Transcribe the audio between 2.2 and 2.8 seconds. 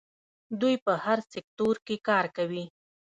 کوي.